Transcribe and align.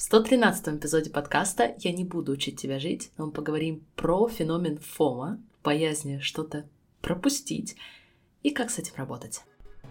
В 0.00 0.02
113 0.02 0.76
эпизоде 0.78 1.10
подкаста 1.10 1.74
«Я 1.80 1.92
не 1.92 2.04
буду 2.04 2.32
учить 2.32 2.58
тебя 2.58 2.78
жить», 2.78 3.10
но 3.18 3.26
мы 3.26 3.32
поговорим 3.32 3.84
про 3.96 4.28
феномен 4.28 4.78
ФОМа, 4.78 5.38
боязни 5.62 6.20
что-то 6.20 6.66
пропустить 7.02 7.76
и 8.42 8.48
как 8.48 8.70
с 8.70 8.78
этим 8.78 8.94
работать. 8.96 9.42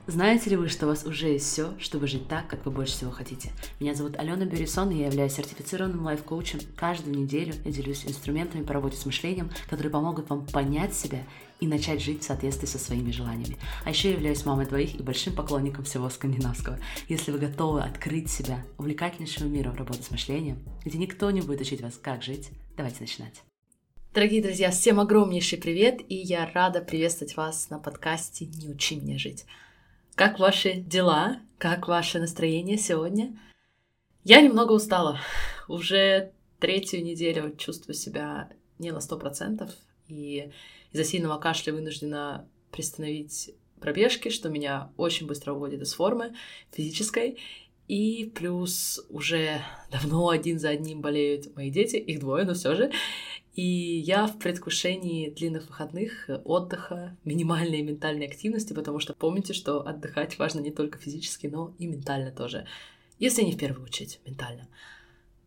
Знаете 0.07 0.49
ли 0.49 0.55
вы, 0.55 0.67
что 0.67 0.87
у 0.87 0.89
вас 0.89 1.05
уже 1.05 1.27
есть 1.27 1.45
все, 1.45 1.75
чтобы 1.77 2.07
жить 2.07 2.27
так, 2.27 2.47
как 2.47 2.65
вы 2.65 2.71
больше 2.71 2.93
всего 2.93 3.11
хотите? 3.11 3.51
Меня 3.79 3.93
зовут 3.93 4.17
Алена 4.17 4.45
Бюрисон, 4.45 4.89
и 4.89 4.97
я 4.97 5.05
являюсь 5.05 5.33
сертифицированным 5.33 6.03
лайф-коучем. 6.03 6.59
Каждую 6.75 7.15
неделю 7.15 7.53
я 7.63 7.71
делюсь 7.71 8.03
инструментами 8.07 8.63
по 8.63 8.73
работе 8.73 8.97
с 8.97 9.05
мышлением, 9.05 9.51
которые 9.69 9.91
помогут 9.91 10.27
вам 10.31 10.47
понять 10.47 10.95
себя 10.95 11.19
и 11.59 11.67
начать 11.67 12.01
жить 12.01 12.21
в 12.21 12.25
соответствии 12.25 12.67
со 12.67 12.79
своими 12.79 13.11
желаниями. 13.11 13.57
А 13.83 13.89
еще 13.89 14.09
я 14.09 14.15
являюсь 14.15 14.45
мамой 14.45 14.65
двоих 14.65 14.95
и 14.95 15.03
большим 15.03 15.35
поклонником 15.35 15.85
всего 15.85 16.09
скандинавского. 16.09 16.79
Если 17.07 17.31
вы 17.31 17.39
готовы 17.39 17.81
открыть 17.81 18.29
себя 18.29 18.65
увлекательнейшему 18.77 19.49
миру 19.49 19.73
работы 19.73 20.03
с 20.03 20.11
мышлением, 20.11 20.63
где 20.85 20.97
никто 20.97 21.29
не 21.31 21.41
будет 21.41 21.61
учить 21.61 21.81
вас, 21.81 21.97
как 22.01 22.23
жить, 22.23 22.49
давайте 22.77 23.01
начинать. 23.01 23.43
Дорогие 24.13 24.41
друзья, 24.41 24.71
всем 24.71 24.99
огромнейший 24.99 25.59
привет, 25.59 26.01
и 26.09 26.15
я 26.15 26.49
рада 26.53 26.81
приветствовать 26.81 27.37
вас 27.37 27.69
на 27.69 27.77
подкасте 27.77 28.45
«Не 28.45 28.67
учи 28.69 28.95
меня 28.95 29.19
жить». 29.19 29.45
Как 30.15 30.39
ваши 30.39 30.73
дела? 30.73 31.39
Как 31.57 31.87
ваше 31.87 32.19
настроение 32.19 32.77
сегодня? 32.77 33.39
Я 34.23 34.41
немного 34.41 34.73
устала. 34.73 35.19
Уже 35.67 36.31
третью 36.59 37.03
неделю 37.03 37.55
чувствую 37.55 37.95
себя 37.95 38.49
не 38.79 38.91
на 38.91 38.99
сто 38.99 39.17
процентов, 39.17 39.69
и 40.07 40.51
из-за 40.91 41.03
сильного 41.03 41.37
кашля 41.39 41.73
вынуждена 41.73 42.47
приостановить 42.71 43.51
пробежки, 43.79 44.29
что 44.29 44.49
меня 44.49 44.91
очень 44.97 45.27
быстро 45.27 45.53
уводит 45.53 45.81
из 45.81 45.93
формы 45.93 46.33
физической. 46.71 47.37
И 47.87 48.31
плюс 48.35 49.03
уже 49.09 49.61
давно 49.91 50.29
один 50.29 50.59
за 50.59 50.69
одним 50.69 51.01
болеют 51.01 51.55
мои 51.55 51.71
дети, 51.71 51.95
их 51.95 52.19
двое, 52.19 52.45
но 52.45 52.53
все 52.53 52.75
же. 52.75 52.91
И 53.55 53.63
я 53.63 54.27
в 54.27 54.37
предвкушении 54.37 55.31
длинных 55.31 55.67
выходных, 55.67 56.29
отдыха, 56.45 57.17
минимальной 57.23 57.81
ментальной 57.81 58.27
активности, 58.27 58.73
потому 58.73 58.99
что 58.99 59.13
помните, 59.13 59.53
что 59.53 59.85
отдыхать 59.85 60.37
важно 60.37 60.59
не 60.59 60.71
только 60.71 60.99
физически, 60.99 61.47
но 61.47 61.73
и 61.79 61.87
ментально 61.87 62.31
тоже. 62.31 62.67
Если 63.17 63.41
не 63.41 63.53
в 63.53 63.57
первую 63.57 63.83
очередь, 63.83 64.19
ментально. 64.25 64.69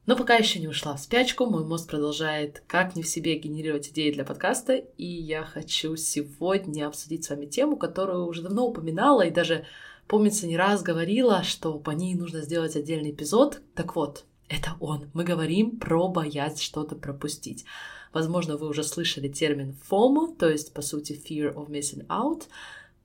Но 0.05 0.17
пока 0.17 0.35
еще 0.35 0.59
не 0.59 0.67
ушла 0.67 0.97
в 0.97 1.01
спячку, 1.01 1.47
мой 1.47 1.65
мозг 1.65 1.91
продолжает 1.91 2.65
как 2.67 2.97
не 2.97 3.03
в 3.05 3.09
себе 3.09 3.39
генерировать 3.39 3.89
идеи 3.91 4.11
для 4.11 4.25
подкаста, 4.25 4.75
и 4.75 5.07
я 5.07 5.45
хочу 5.45 5.95
сегодня 5.95 6.89
обсудить 6.89 7.25
с 7.25 7.31
вами 7.31 7.47
тему, 7.47 7.77
которую 7.77 8.27
уже 8.27 8.43
давно 8.43 8.67
упоминала 8.67 9.23
и 9.23 9.31
даже, 9.31 9.65
помнится, 10.09 10.49
не 10.49 10.57
раз 10.57 10.83
говорила, 10.83 11.45
что 11.45 11.79
по 11.79 11.93
ней 11.93 12.17
нужно 12.17 12.41
сделать 12.41 12.75
отдельный 12.75 13.13
эпизод. 13.13 13.61
Так 13.77 13.95
вот, 13.95 14.25
это 14.49 14.75
он. 14.81 15.09
Мы 15.15 15.23
говорим 15.23 15.79
про 15.79 16.09
боязнь 16.09 16.61
что-то 16.61 16.97
пропустить. 16.97 17.65
Возможно, 18.13 18.57
вы 18.57 18.69
уже 18.69 18.83
слышали 18.83 19.29
термин 19.29 19.77
FOMO, 19.89 20.37
то 20.37 20.51
есть, 20.51 20.75
по 20.75 20.83
сути, 20.83 21.13
Fear 21.13 21.55
of 21.55 21.71
Missing 21.71 22.07
Out. 22.09 22.49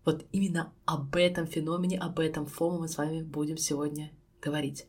Вот 0.03 0.25
именно 0.31 0.73
об 0.85 1.15
этом 1.15 1.45
феномене, 1.45 1.99
об 1.99 2.19
этом 2.19 2.45
FOMO 2.45 2.79
мы 2.79 2.87
с 2.87 2.97
вами 2.97 3.21
будем 3.21 3.57
сегодня 3.57 4.11
говорить. 4.41 4.87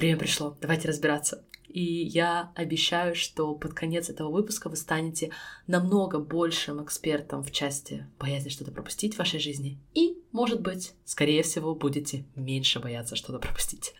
Время 0.00 0.16
пришло, 0.16 0.56
давайте 0.62 0.88
разбираться. 0.88 1.44
И 1.68 1.82
я 1.82 2.52
обещаю, 2.54 3.14
что 3.14 3.54
под 3.54 3.74
конец 3.74 4.08
этого 4.08 4.30
выпуска 4.30 4.70
вы 4.70 4.76
станете 4.76 5.30
намного 5.66 6.18
большим 6.18 6.82
экспертом 6.82 7.42
в 7.42 7.52
части 7.52 8.06
боязни 8.18 8.48
что-то 8.48 8.72
пропустить 8.72 9.14
в 9.14 9.18
вашей 9.18 9.40
жизни. 9.40 9.78
И, 9.92 10.16
может 10.32 10.62
быть, 10.62 10.94
скорее 11.04 11.42
всего, 11.42 11.74
будете 11.74 12.24
меньше 12.34 12.80
бояться 12.80 13.14
что-то 13.14 13.40
пропустить. 13.40 13.92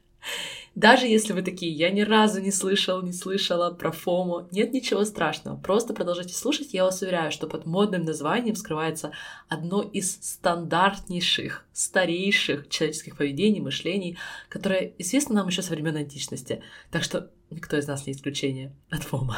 Даже 0.77 1.07
если 1.07 1.33
вы 1.33 1.43
такие, 1.43 1.73
я 1.73 1.91
ни 1.91 2.03
разу 2.03 2.41
не 2.41 2.53
слышал, 2.53 3.03
не 3.03 3.13
слышала 3.13 3.71
про 3.73 3.91
ФОМО, 3.91 4.49
нет 4.53 4.73
ничего 4.73 5.05
страшного. 5.05 5.57
Просто 5.57 5.95
продолжайте 5.95 6.35
слушать. 6.35 6.73
Я 6.73 6.85
вас 6.85 7.03
уверяю, 7.03 7.33
что 7.33 7.49
под 7.49 7.67
модным 7.67 8.05
названием 8.05 8.55
скрывается 8.55 9.11
одно 9.49 9.83
из 9.83 10.19
стандартнейших, 10.22 11.67
старейших 11.72 12.69
человеческих 12.69 13.17
поведений, 13.17 13.61
мышлений, 13.61 14.17
которое 14.49 14.93
известно 14.99 15.37
нам 15.37 15.49
еще 15.49 15.62
со 15.62 15.72
времен 15.72 15.97
античности. 15.97 16.62
Так 16.93 17.03
что 17.03 17.31
никто 17.50 17.77
из 17.77 17.89
нас 17.89 18.06
не 18.06 18.12
исключение 18.12 18.73
от 18.91 19.03
ФОМО. 19.03 19.37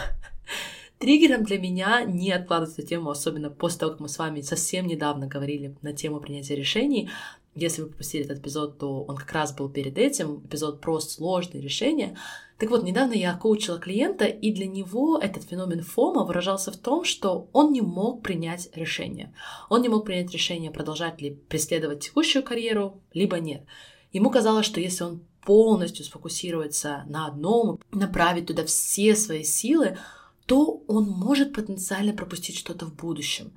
Триггером 0.98 1.42
для 1.42 1.58
меня 1.58 2.04
не 2.04 2.30
откладывать 2.30 2.78
эту 2.78 2.86
тему, 2.86 3.10
особенно 3.10 3.50
после 3.50 3.80
того, 3.80 3.90
как 3.92 4.00
мы 4.00 4.08
с 4.08 4.18
вами 4.18 4.40
совсем 4.40 4.86
недавно 4.86 5.26
говорили 5.26 5.74
на 5.82 5.92
тему 5.92 6.20
принятия 6.20 6.54
решений, 6.54 7.10
если 7.54 7.82
вы 7.82 7.88
пропустили 7.88 8.24
этот 8.24 8.38
эпизод, 8.38 8.78
то 8.78 9.02
он 9.04 9.16
как 9.16 9.30
раз 9.32 9.54
был 9.54 9.68
перед 9.68 9.98
этим, 9.98 10.42
эпизод 10.46 10.80
про 10.80 11.00
сложные 11.00 11.62
решения. 11.62 12.16
Так 12.58 12.70
вот, 12.70 12.82
недавно 12.82 13.12
я 13.12 13.34
коучила 13.34 13.78
клиента, 13.78 14.24
и 14.24 14.52
для 14.52 14.66
него 14.66 15.18
этот 15.18 15.44
феномен 15.44 15.82
ФОМа 15.82 16.24
выражался 16.24 16.72
в 16.72 16.76
том, 16.76 17.04
что 17.04 17.48
он 17.52 17.72
не 17.72 17.82
мог 17.82 18.22
принять 18.22 18.70
решение. 18.74 19.34
Он 19.68 19.82
не 19.82 19.88
мог 19.88 20.06
принять 20.06 20.32
решение, 20.32 20.70
продолжать 20.70 21.20
ли 21.20 21.30
преследовать 21.48 22.00
текущую 22.00 22.42
карьеру, 22.42 23.02
либо 23.12 23.38
нет. 23.38 23.64
Ему 24.12 24.30
казалось, 24.30 24.66
что 24.66 24.80
если 24.80 25.04
он 25.04 25.22
полностью 25.44 26.04
сфокусируется 26.04 27.04
на 27.06 27.26
одном, 27.26 27.80
направить 27.90 28.46
туда 28.46 28.64
все 28.64 29.14
свои 29.14 29.42
силы, 29.42 29.98
то 30.46 30.82
он 30.86 31.04
может 31.04 31.52
потенциально 31.52 32.12
пропустить 32.12 32.56
что-то 32.56 32.86
в 32.86 32.94
будущем. 32.94 33.52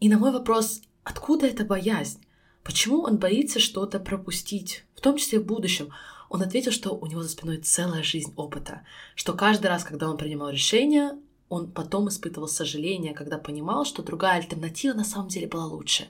И 0.00 0.08
на 0.08 0.18
мой 0.18 0.32
вопрос, 0.32 0.82
откуда 1.04 1.46
эта 1.46 1.64
боязнь? 1.64 2.20
Почему 2.64 3.02
он 3.02 3.18
боится 3.18 3.60
что-то 3.60 4.00
пропустить, 4.00 4.84
в 4.96 5.00
том 5.02 5.18
числе 5.18 5.38
в 5.38 5.44
будущем? 5.44 5.90
Он 6.30 6.42
ответил, 6.42 6.72
что 6.72 6.96
у 6.96 7.06
него 7.06 7.22
за 7.22 7.28
спиной 7.28 7.58
целая 7.58 8.02
жизнь 8.02 8.32
опыта, 8.36 8.86
что 9.14 9.34
каждый 9.34 9.66
раз, 9.66 9.84
когда 9.84 10.08
он 10.08 10.16
принимал 10.16 10.48
решение, 10.48 11.12
он 11.50 11.70
потом 11.70 12.08
испытывал 12.08 12.48
сожаление, 12.48 13.12
когда 13.12 13.38
понимал, 13.38 13.84
что 13.84 14.02
другая 14.02 14.40
альтернатива 14.40 14.94
на 14.94 15.04
самом 15.04 15.28
деле 15.28 15.46
была 15.46 15.66
лучше. 15.66 16.08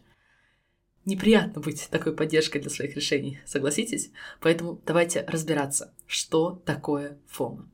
Неприятно 1.04 1.60
быть 1.60 1.88
такой 1.90 2.14
поддержкой 2.14 2.60
для 2.60 2.70
своих 2.70 2.96
решений, 2.96 3.40
согласитесь? 3.44 4.10
Поэтому 4.40 4.80
давайте 4.86 5.22
разбираться, 5.28 5.92
что 6.06 6.62
такое 6.64 7.18
ФОМа. 7.26 7.68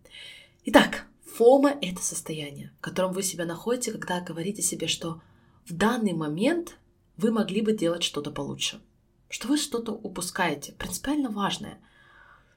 Итак, 0.65 1.05
ФОМа— 1.37 1.77
это 1.83 2.03
состояние, 2.03 2.73
в 2.79 2.81
котором 2.81 3.13
вы 3.13 3.23
себя 3.23 3.45
находите, 3.45 3.93
когда 3.93 4.21
говорите 4.21 4.63
себе, 4.63 4.89
что 4.89 5.21
в 5.67 5.75
данный 5.75 6.15
момент 6.15 6.77
вы 7.21 7.31
могли 7.31 7.61
бы 7.61 7.73
делать 7.73 8.03
что-то 8.03 8.31
получше. 8.31 8.81
Что 9.29 9.49
вы 9.49 9.59
что-то 9.59 9.93
упускаете, 9.93 10.73
принципиально 10.73 11.31
важное. 11.31 11.79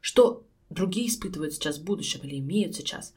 Что 0.02 0.46
другие 0.70 1.08
испытывают 1.08 1.54
сейчас 1.54 1.78
в 1.78 1.84
будущем 1.84 2.22
или 2.24 2.40
имеют 2.40 2.76
сейчас. 2.76 3.14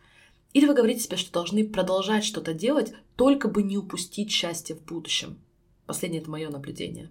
Или 0.52 0.66
вы 0.66 0.74
говорите 0.74 1.00
себе, 1.00 1.16
что 1.16 1.32
должны 1.32 1.66
продолжать 1.68 2.24
что-то 2.24 2.52
делать, 2.52 2.92
только 3.16 3.48
бы 3.48 3.62
не 3.62 3.78
упустить 3.78 4.30
счастье 4.30 4.76
в 4.76 4.84
будущем. 4.84 5.38
Последнее 5.86 6.20
это 6.20 6.30
мое 6.30 6.50
наблюдение. 6.50 7.10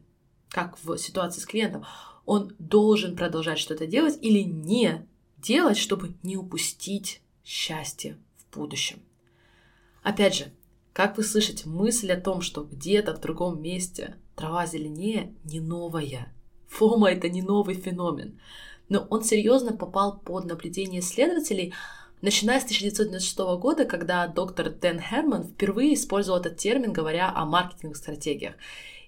Как 0.50 0.78
в 0.84 0.97
ситуации 0.97 1.40
с 1.40 1.46
клиентом. 1.46 1.85
Он 2.25 2.56
должен 2.59 3.16
продолжать 3.16 3.59
что-то 3.59 3.85
делать 3.85 4.17
или 4.22 4.40
не 4.40 5.07
делать, 5.38 5.78
чтобы 5.78 6.16
не 6.23 6.38
упустить 6.38 7.22
счастье 7.44 8.17
в 8.38 8.56
будущем. 8.56 9.00
Опять 10.02 10.35
же, 10.35 10.52
как 10.91 11.17
вы 11.17 11.23
слышите, 11.23 11.67
мысль 11.67 12.12
о 12.12 12.19
том, 12.19 12.41
что 12.41 12.63
где-то 12.63 13.16
в 13.16 13.22
другом 13.22 13.62
месте 13.62 14.16
трава 14.35 14.66
зеленее, 14.66 15.34
не 15.44 15.59
новая. 15.59 16.34
Фома— 16.68 17.12
это 17.12 17.29
не 17.29 17.41
новый 17.41 17.75
феномен. 17.75 18.40
Но 18.90 19.07
он 19.09 19.23
серьезно 19.23 19.75
попал 19.75 20.19
под 20.19 20.46
наблюдение 20.46 21.01
исследователей, 21.01 21.73
начиная 22.22 22.59
с 22.59 22.63
1996 22.63 23.38
года, 23.59 23.85
когда 23.85 24.28
доктор 24.28 24.69
Дэн 24.69 25.00
Херман 25.00 25.44
впервые 25.46 25.96
использовал 25.96 26.40
этот 26.40 26.57
термин, 26.57 26.94
говоря 26.94 27.31
о 27.34 27.46
маркетинговых 27.46 27.97
стратегиях. 27.97 28.56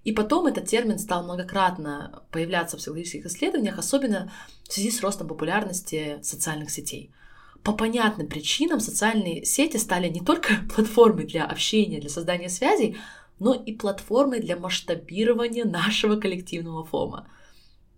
И 0.03 0.13
потом 0.13 0.47
этот 0.47 0.65
термин 0.65 0.97
стал 0.99 1.23
многократно 1.23 2.23
появляться 2.31 2.77
в 2.77 2.79
психологических 2.79 3.25
исследованиях, 3.25 3.77
особенно 3.77 4.31
в 4.63 4.73
связи 4.73 4.89
с 4.89 5.01
ростом 5.01 5.27
популярности 5.27 6.19
социальных 6.21 6.71
сетей— 6.71 7.11
по 7.67 7.73
понятным 7.73 8.27
причинам 8.27 8.79
социальные 8.79 9.43
сети 9.43 9.75
стали 9.75 10.07
не 10.07 10.21
только 10.21 10.53
платформой 10.73 11.25
для 11.25 11.45
общения, 11.45 11.99
для 11.99 12.09
создания 12.09 12.47
связей, 12.47 12.97
но 13.39 13.53
и 13.53 13.73
платформой 13.73 14.39
для 14.39 14.57
масштабирования 14.57 15.65
нашего 15.65 16.15
коллективного 16.15 16.83
фома. 16.83 17.27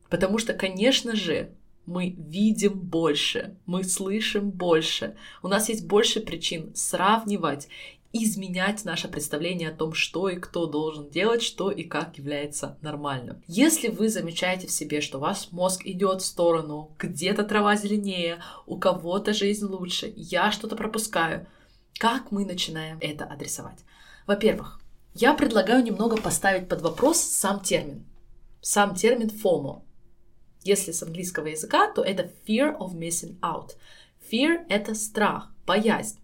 Потому 0.09 0.38
что, 0.38 0.53
конечно 0.53 1.15
же, 1.15 1.51
мы 1.86 2.15
видим 2.18 2.80
больше, 2.80 3.57
мы 3.65 3.83
слышим 3.83 4.51
больше, 4.51 5.15
у 5.41 5.47
нас 5.47 5.69
есть 5.69 5.88
больше 5.88 6.19
причин 6.19 6.71
сравнивать 6.75 7.68
изменять 8.12 8.86
наше 8.86 9.07
представление 9.07 9.69
о 9.69 9.75
том, 9.75 9.94
что 9.94 10.30
и 10.30 10.36
кто 10.36 10.65
должен 10.65 11.09
делать, 11.09 11.44
что 11.44 11.69
и 11.69 11.83
как 11.83 12.18
является 12.18 12.77
нормальным. 12.81 13.44
Если 13.47 13.88
вы 13.88 14.09
замечаете 14.09 14.68
в 14.68 14.71
себе, 14.71 15.01
что 15.01 15.19
ваш 15.19 15.51
мозг 15.51 15.85
идет 15.85 16.21
в 16.21 16.25
сторону, 16.25 16.95
где-то 16.97 17.44
трава 17.44 17.75
зеленее, 17.75 18.42
у 18.65 18.77
кого-то 18.77 19.33
жизнь 19.33 19.65
лучше, 19.65 20.12
я 20.15 20.51
что-то 20.51 20.75
пропускаю, 20.75 21.47
как 22.00 22.31
мы 22.31 22.45
начинаем 22.45 22.97
это 23.00 23.25
адресовать? 23.25 23.80
Во-первых, 24.25 24.80
я 25.13 25.33
предлагаю 25.33 25.83
немного 25.83 26.17
поставить 26.17 26.67
под 26.67 26.81
вопрос 26.81 27.17
сам 27.19 27.61
термин. 27.61 28.06
Сам 28.61 28.95
термин 28.95 29.27
FOMO. 29.27 29.81
Если 30.63 30.91
с 30.91 31.01
английского 31.01 31.47
языка, 31.47 31.91
то 31.91 32.01
это 32.03 32.31
fear 32.47 32.77
of 32.77 32.94
missing 32.94 33.39
out. 33.41 33.71
Fear— 34.31 34.65
это 34.69 34.94
страх, 34.94 35.51
боязнь. 35.65 36.19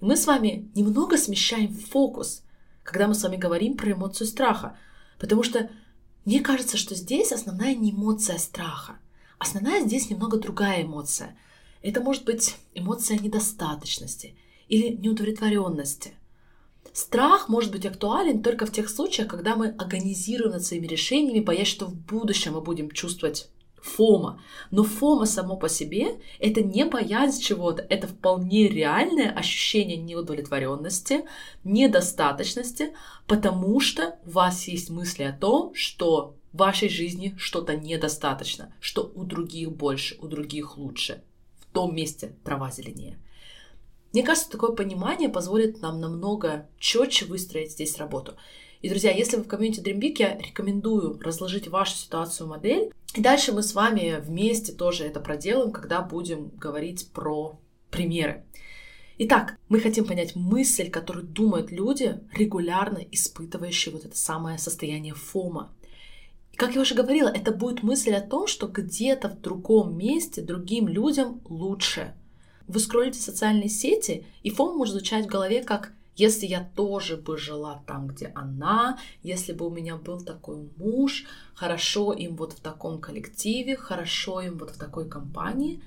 И 0.00 0.04
мы 0.04 0.16
с 0.16 0.26
вами 0.26 0.70
немного 0.74 1.16
смещаем 1.16 1.74
фокус, 1.74 2.42
когда 2.84 3.08
мы 3.08 3.14
с 3.14 3.22
вами 3.22 3.36
говорим 3.36 3.76
про 3.76 3.92
эмоцию 3.92 4.26
страха. 4.26 4.76
Потому 5.18 5.42
что 5.42 5.70
мне 6.24 6.40
кажется, 6.40 6.76
что 6.76 6.94
здесь 6.94 7.32
основная 7.32 7.74
не 7.74 7.90
эмоция 7.90 8.38
страха. 8.38 8.98
Основная 9.38 9.80
здесь 9.80 10.10
немного 10.10 10.38
другая 10.38 10.82
эмоция. 10.82 11.36
Это 11.80 12.00
может 12.02 12.24
быть 12.24 12.56
эмоция 12.74 13.18
недостаточности 13.18 14.36
или 14.68 14.88
неудовлетворенности. 14.94 16.14
Страх 16.98 17.48
может 17.48 17.70
быть 17.70 17.86
актуален 17.86 18.42
только 18.42 18.66
в 18.66 18.72
тех 18.72 18.88
случаях, 18.90 19.28
когда 19.28 19.54
мы 19.54 19.68
организируем 19.68 20.50
над 20.50 20.64
своими 20.64 20.88
решениями, 20.88 21.38
боясь, 21.38 21.68
что 21.68 21.86
в 21.86 21.94
будущем 21.94 22.54
мы 22.54 22.60
будем 22.60 22.90
чувствовать 22.90 23.50
фома. 23.80 24.42
Но 24.72 24.82
фома 24.82 25.24
само 25.26 25.56
по 25.56 25.68
себе— 25.68 26.20
это 26.40 26.60
не 26.60 26.84
боязнь 26.84 27.40
чего-то, 27.40 27.86
это 27.88 28.08
вполне 28.08 28.66
реальное 28.66 29.30
ощущение 29.30 29.96
неудовлетворенности, 29.96 31.24
недостаточности, 31.62 32.94
потому 33.28 33.78
что 33.78 34.18
у 34.26 34.30
вас 34.30 34.66
есть 34.66 34.90
мысли 34.90 35.22
о 35.22 35.32
том, 35.32 35.72
что 35.76 36.34
в 36.52 36.56
вашей 36.56 36.88
жизни 36.88 37.32
что-то 37.38 37.76
недостаточно, 37.76 38.74
что 38.80 39.08
у 39.14 39.22
других 39.22 39.70
больше, 39.70 40.16
у 40.20 40.26
других 40.26 40.76
лучше. 40.76 41.22
В 41.60 41.72
том 41.72 41.94
месте 41.94 42.34
трава 42.42 42.72
зеленее. 42.72 43.20
Мне 44.12 44.22
кажется, 44.22 44.50
такое 44.50 44.72
понимание 44.72 45.28
позволит 45.28 45.82
нам 45.82 46.00
намного 46.00 46.68
четче 46.78 47.26
выстроить 47.26 47.72
здесь 47.72 47.98
работу. 47.98 48.34
И, 48.80 48.88
друзья, 48.88 49.10
если 49.10 49.36
вы 49.36 49.42
в 49.42 49.48
комьюнити 49.48 49.80
Dream 49.80 49.98
Big, 49.98 50.16
я 50.18 50.38
рекомендую 50.38 51.18
разложить 51.20 51.68
вашу 51.68 51.94
ситуацию 51.94 52.48
модель. 52.48 52.92
И 53.14 53.20
дальше 53.20 53.52
мы 53.52 53.62
с 53.62 53.74
вами 53.74 54.20
вместе 54.20 54.72
тоже 54.72 55.04
это 55.04 55.20
проделаем, 55.20 55.72
когда 55.72 56.00
будем 56.00 56.50
говорить 56.50 57.10
про 57.12 57.58
примеры. 57.90 58.44
Итак, 59.18 59.58
мы 59.68 59.80
хотим 59.80 60.04
понять 60.04 60.36
мысль, 60.36 60.90
которую 60.90 61.26
думают 61.26 61.72
люди, 61.72 62.20
регулярно 62.32 62.98
испытывающие 63.10 63.92
вот 63.92 64.04
это 64.04 64.16
самое 64.16 64.58
состояние 64.58 65.14
фома. 65.14 65.74
И 66.52 66.56
как 66.56 66.76
я 66.76 66.80
уже 66.80 66.94
говорила, 66.94 67.28
это 67.28 67.50
будет 67.50 67.82
мысль 67.82 68.14
о 68.14 68.20
том, 68.20 68.46
что 68.46 68.68
где-то 68.68 69.28
в 69.28 69.40
другом 69.40 69.98
месте 69.98 70.40
другим 70.40 70.86
людям 70.86 71.40
лучше. 71.48 72.14
Вы 72.68 72.80
скроллите 72.80 73.20
социальные 73.20 73.68
сети, 73.68 74.26
и 74.42 74.50
фом 74.50 74.76
может 74.76 74.94
звучать 74.94 75.26
в 75.26 75.28
голове 75.28 75.62
как 75.62 75.92
если 76.18 76.46
я 76.46 76.68
тоже 76.74 77.16
бы 77.16 77.38
жила 77.38 77.84
там, 77.86 78.08
где 78.08 78.32
она, 78.34 78.98
если 79.22 79.52
бы 79.52 79.68
у 79.68 79.70
меня 79.70 79.96
был 79.96 80.20
такой 80.20 80.68
муж, 80.76 81.24
хорошо 81.54 82.12
им 82.12 82.34
вот 82.34 82.54
в 82.54 82.60
таком 82.60 83.00
коллективе, 83.00 83.76
хорошо 83.76 84.40
им 84.40 84.58
вот 84.58 84.70
в 84.70 84.78
такой 84.78 85.08
компании. 85.08 85.80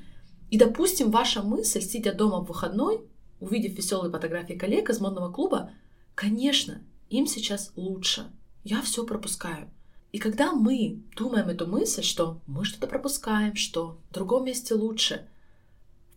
И, 0.49 0.57
допустим, 0.57 1.11
ваша 1.11 1.43
мысль, 1.43 1.81
сидя 1.81 2.13
дома 2.13 2.39
в 2.39 2.45
выходной, 2.45 3.01
увидев 3.41 3.73
веселые 3.73 4.09
фотографии 4.09 4.53
коллег 4.53 4.89
из 4.89 5.01
модного 5.01 5.33
клуба, 5.33 5.71
конечно, 6.15 6.81
им 7.09 7.27
сейчас 7.27 7.73
лучше. 7.75 8.31
Я 8.63 8.81
все 8.81 9.05
пропускаю. 9.05 9.69
И 10.13 10.17
когда 10.17 10.53
мы 10.53 11.01
думаем 11.17 11.49
эту 11.49 11.67
мысль, 11.67 12.03
что 12.03 12.39
мы 12.47 12.63
что-то 12.63 12.87
пропускаем, 12.87 13.55
что 13.57 13.97
в 14.09 14.13
другом 14.13 14.45
месте 14.45 14.75
лучше, 14.75 15.27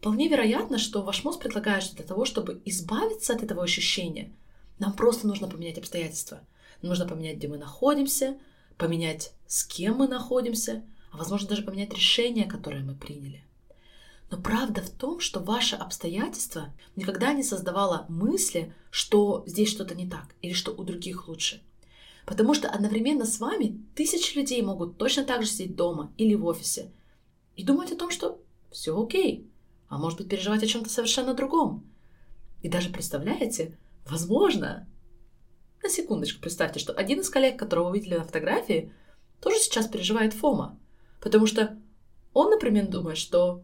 Вполне 0.04 0.28
вероятно, 0.28 0.76
что 0.76 1.00
ваш 1.00 1.24
мозг 1.24 1.40
предлагает, 1.40 1.82
что 1.82 1.96
для 1.96 2.04
того, 2.04 2.26
чтобы 2.26 2.60
избавиться 2.66 3.32
от 3.32 3.42
этого 3.42 3.62
ощущения, 3.62 4.30
нам 4.78 4.92
просто 4.92 5.26
нужно 5.26 5.48
поменять 5.48 5.78
обстоятельства. 5.78 6.40
нужно 6.82 7.08
поменять, 7.08 7.38
где 7.38 7.48
мы 7.48 7.56
находимся, 7.56 8.38
поменять, 8.76 9.32
с 9.46 9.64
кем 9.64 9.96
мы 9.96 10.06
находимся, 10.06 10.84
а 11.10 11.16
возможно 11.16 11.48
даже 11.48 11.62
поменять 11.62 11.94
решение, 11.94 12.44
которое 12.44 12.84
мы 12.84 12.94
приняли. 12.94 13.46
Но 14.30 14.36
правда 14.36 14.82
в 14.82 14.90
том, 14.90 15.20
что 15.20 15.40
ваше 15.40 15.74
обстоятельство 15.74 16.74
никогда 16.96 17.32
не 17.32 17.42
создавало 17.42 18.04
мысли, 18.10 18.74
что 18.90 19.42
здесь 19.46 19.70
что-то 19.70 19.94
не 19.94 20.06
так 20.06 20.34
или 20.42 20.52
что 20.52 20.72
у 20.72 20.84
других 20.84 21.28
лучше. 21.28 21.62
Потому 22.26 22.52
что 22.52 22.68
одновременно 22.68 23.24
с 23.24 23.40
вами 23.40 23.82
тысячи 23.94 24.36
людей 24.36 24.60
могут 24.60 24.98
точно 24.98 25.24
так 25.24 25.42
же 25.44 25.48
сидеть 25.48 25.76
дома 25.76 26.12
или 26.18 26.34
в 26.34 26.44
офисе 26.44 26.92
и 27.56 27.64
думать 27.64 27.90
о 27.90 27.96
том, 27.96 28.10
что 28.10 28.38
все 28.70 29.02
окей, 29.02 29.48
а 29.94 29.98
может 29.98 30.18
быть 30.18 30.28
переживать 30.28 30.64
о 30.64 30.66
чем-то 30.66 30.90
совершенно 30.90 31.34
другом. 31.34 31.88
И 32.62 32.68
даже 32.68 32.90
представляете, 32.90 33.78
возможно, 34.04 34.88
на 35.84 35.88
секундочку 35.88 36.40
представьте, 36.40 36.80
что 36.80 36.92
один 36.92 37.20
из 37.20 37.30
коллег, 37.30 37.56
которого 37.56 37.90
вы 37.90 38.00
видели 38.00 38.16
на 38.16 38.24
фотографии, 38.24 38.92
тоже 39.40 39.60
сейчас 39.60 39.86
переживает 39.86 40.32
фома. 40.32 40.76
Потому 41.20 41.46
что 41.46 41.78
он, 42.32 42.50
например, 42.50 42.88
думает, 42.88 43.18
что 43.18 43.62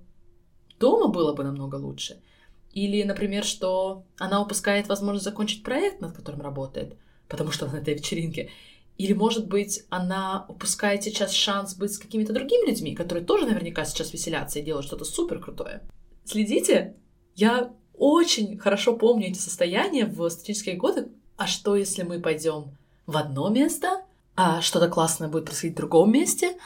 дома 0.79 1.09
было 1.09 1.33
бы 1.33 1.43
намного 1.43 1.75
лучше. 1.75 2.23
Или, 2.71 3.03
например, 3.03 3.43
что 3.43 4.05
она 4.17 4.41
упускает 4.41 4.87
возможность 4.87 5.25
закончить 5.25 5.65
проект, 5.65 6.01
над 6.01 6.15
которым 6.15 6.43
работает, 6.43 6.97
потому 7.27 7.51
что 7.51 7.67
она 7.67 7.75
на 7.75 7.79
этой 7.79 7.95
вечеринке. 7.95 8.51
Или, 8.99 9.15
может 9.15 9.49
быть, 9.49 9.83
она 9.91 10.47
упускает 10.49 11.03
сейчас 11.03 11.33
шанс 11.33 11.75
быть 11.75 11.93
с 11.93 11.99
какими-то 11.99 12.33
другими 12.33 12.71
людьми, 12.71 12.95
которые 12.95 13.25
тоже 13.25 13.47
наверняка 13.47 13.85
сейчас 13.85 14.13
веселятся 14.13 14.61
и 14.61 14.63
делают 14.63 14.87
что-то 14.87 15.05
супер 15.05 15.41
крутое 15.41 15.83
следите. 16.25 16.97
Я 17.35 17.73
очень 18.01 18.59
хорошо 18.59 18.97
помню 18.97 19.29
эти 19.29 19.39
состояния 19.39 20.07
в 20.07 20.29
студенческие 20.31 20.77
годы. 20.77 21.09
А 21.37 21.47
что, 21.47 21.77
если 21.77 22.03
мы 22.03 22.21
пойдем 22.21 22.77
в 23.07 23.17
одно 23.17 23.51
место, 23.51 24.05
а 24.37 24.63
что-то 24.63 24.89
классное 24.89 25.29
будет 25.29 25.47
происходить 25.47 25.75
в 25.75 25.79
другом 25.79 26.11
месте, 26.11 26.57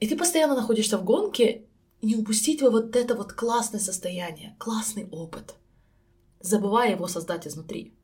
и 0.00 0.06
ты 0.06 0.16
постоянно 0.16 0.54
находишься 0.54 0.98
в 0.98 1.04
гонке, 1.04 1.64
не 2.02 2.16
упустить 2.16 2.60
вот 2.60 2.96
это 2.96 3.14
вот 3.14 3.32
классное 3.32 3.80
состояние, 3.80 4.56
классный 4.58 5.08
опыт, 5.10 5.54
забывая 6.40 6.90
его 6.90 7.06
создать 7.06 7.46
изнутри. 7.46 7.94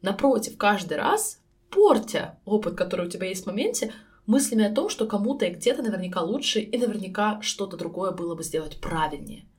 Напротив, 0.00 0.56
каждый 0.56 0.96
раз 0.96 1.42
портя 1.70 2.38
опыт, 2.46 2.76
который 2.76 3.08
у 3.08 3.10
тебя 3.10 3.26
есть 3.28 3.44
в 3.44 3.46
моменте, 3.46 3.92
мыслями 4.24 4.64
о 4.64 4.74
том, 4.74 4.88
что 4.88 5.06
кому-то 5.06 5.44
и 5.44 5.50
где-то 5.50 5.82
наверняка 5.82 6.22
лучше, 6.22 6.60
и 6.60 6.78
наверняка 6.78 7.42
что-то 7.42 7.76
другое 7.76 8.12
было 8.12 8.34
бы 8.34 8.42
сделать 8.42 8.80
правильнее– 8.80 9.46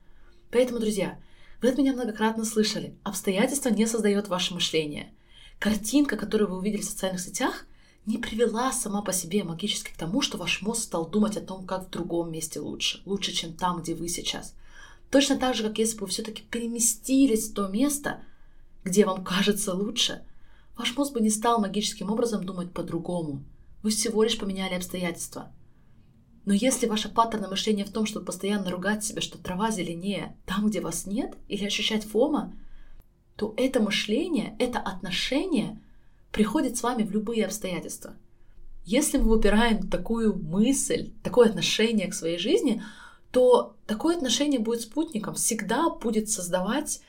Поэтому, 0.51 0.79
друзья, 0.79 1.19
вы 1.61 1.69
от 1.69 1.77
меня 1.77 1.94
многократно 1.94 2.45
слышали, 2.45 2.95
обстоятельства 3.03 3.69
не 3.69 3.85
создает 3.88 4.27
ваше 4.27 4.53
мышление. 4.53 5.11
Картинка, 5.59 6.17
которую 6.17 6.51
вы 6.51 6.57
увидели 6.57 6.81
в 6.81 6.85
социальных 6.85 7.21
сетях, 7.21 7.65
не 8.05 8.17
привела 8.17 8.71
сама 8.71 9.01
по 9.01 9.11
себе 9.11 9.44
магически 9.44 9.91
к 9.91 9.97
тому, 9.97 10.21
что 10.21 10.38
ваш 10.38 10.61
мозг 10.61 10.83
стал 10.83 11.09
думать 11.09 11.35
о 11.35 11.41
том, 11.41 11.65
как 11.65 11.88
в 11.88 11.89
другом 11.89 12.31
месте 12.31 12.59
лучше, 12.59 13.01
лучше, 13.05 13.33
чем 13.33 13.53
там, 13.53 13.81
где 13.81 13.95
вы 13.95 14.07
сейчас. 14.07 14.53
Точно 15.11 15.38
так 15.38 15.55
же, 15.55 15.63
как 15.63 15.77
если 15.77 15.97
бы 15.97 16.05
вы 16.05 16.11
все-таки 16.11 16.44
переместились 16.44 17.50
в 17.50 17.53
то 17.53 17.67
место, 17.67 18.21
где 18.83 19.05
вам 19.05 19.24
кажется 19.24 19.74
лучше, 19.74 20.24
ваш 20.77 20.95
мозг 20.95 21.13
бы 21.13 21.19
не 21.19 21.29
стал 21.29 21.60
магическим 21.60 22.10
образом 22.10 22.45
думать 22.45 22.72
по-другому. 22.72 23.43
Вы 23.83 23.89
всего 23.89 24.24
лишь 24.24 24.38
поменяли 24.38 24.75
обстоятельства. 24.75 25.51
Но 26.48 26.54
если 26.54 26.88
ваше 26.88 27.10
паттерн 27.10 27.50
мышления 27.50 27.84
в 27.84 27.92
том, 27.92 28.06
чтобы 28.06 28.27
постоянно 28.27 28.72
ругать 28.72 29.04
себя, 29.04 29.20
что 29.20 29.38
трава 29.38 29.70
зеленее 29.70 30.34
там, 30.46 30.68
где 30.68 30.80
вас 30.80 31.06
нет, 31.06 31.36
или 31.50 31.66
ощущать 31.66 32.06
фома, 32.06 32.54
то 33.36 33.54
это 33.58 33.82
мышление, 33.82 34.56
это 34.58 34.80
отношение 34.80 35.77
приходит 36.32 36.77
с 36.77 36.84
вами 36.84 37.04
в 37.04 37.12
любые 37.12 37.46
обстоятельства. 37.46 38.13
Если 38.86 39.18
мы 39.18 39.25
выбираем 39.25 39.89
такую 39.89 40.42
мысль, 40.42 41.12
такое 41.22 41.50
отношение 41.50 42.08
к 42.08 42.13
своей 42.13 42.38
жизни, 42.38 42.82
то 43.32 43.75
такое 43.86 44.16
отношение 44.16 44.62
будет 44.62 44.80
спутником, 44.80 45.36
всегда 45.36 45.89
будет 45.89 46.30
создавать 46.30 47.01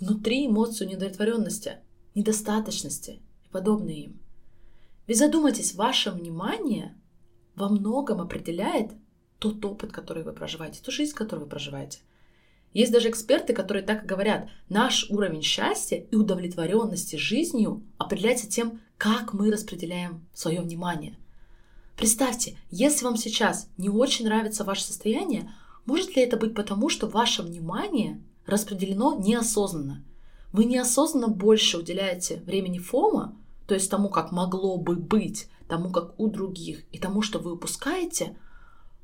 внутри 0.00 0.46
эмоцию 0.46 0.88
недовлетворенности, 0.88 1.80
недостаточности 2.14 3.20
и 3.44 3.48
подобные 3.52 4.04
им. 4.04 4.20
Ведь 5.06 5.18
задумайтесь, 5.18 5.74
ваше 5.74 6.12
внимание 6.12 6.96
во 7.56 7.68
многом 7.68 8.20
определяет 8.20 8.92
тот 9.38 9.64
опыт, 9.64 9.92
который 9.92 10.22
вы 10.22 10.32
проживаете, 10.32 10.80
ту 10.82 10.90
жизнь, 10.90 11.14
которую 11.14 11.44
вы 11.44 11.50
проживаете. 11.50 11.98
Есть 12.72 12.92
даже 12.92 13.08
эксперты, 13.08 13.54
которые 13.54 13.82
так 13.82 14.04
и 14.04 14.06
говорят, 14.06 14.48
наш 14.68 15.10
уровень 15.10 15.42
счастья 15.42 15.96
и 16.10 16.14
удовлетворенности 16.14 17.16
жизнью 17.16 17.82
определяется 17.96 18.48
тем, 18.48 18.80
как 18.98 19.32
мы 19.32 19.50
распределяем 19.50 20.26
свое 20.34 20.60
внимание. 20.60 21.16
Представьте, 21.96 22.58
если 22.70 23.04
вам 23.04 23.16
сейчас 23.16 23.70
не 23.78 23.88
очень 23.88 24.26
нравится 24.26 24.64
ваше 24.64 24.84
состояние, 24.84 25.50
может 25.86 26.14
ли 26.14 26.22
это 26.22 26.36
быть 26.36 26.54
потому, 26.54 26.90
что 26.90 27.06
ваше 27.06 27.42
внимание 27.42 28.22
распределено 28.44 29.14
неосознанно? 29.18 30.04
Вы 30.52 30.66
неосознанно 30.66 31.28
больше 31.28 31.78
уделяете 31.78 32.42
времени 32.44 32.78
фома, 32.78 33.34
то 33.66 33.74
есть 33.74 33.90
тому, 33.90 34.08
как 34.08 34.32
могло 34.32 34.76
бы 34.76 34.96
быть, 34.96 35.48
тому, 35.68 35.90
как 35.90 36.18
у 36.18 36.28
других, 36.28 36.84
и 36.92 36.98
тому, 36.98 37.22
что 37.22 37.38
вы 37.38 37.52
упускаете, 37.52 38.36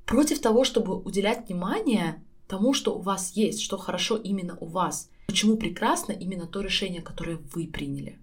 против 0.07 0.41
того, 0.41 0.65
чтобы 0.65 0.97
уделять 0.97 1.49
внимание 1.49 2.23
тому, 2.47 2.75
что 2.75 2.97
у 2.97 3.01
вас 3.01 3.33
есть, 3.33 3.61
что 3.61 3.79
хорошо 3.79 4.17
именно 4.17 4.57
у 4.61 4.67
вас, 4.67 5.11
почему 5.27 5.57
прекрасно 5.57 6.13
именно 6.13 6.47
то 6.47 6.61
решение, 6.61 7.03
которое 7.03 7.39
вы 7.55 7.67
приняли. 7.67 8.19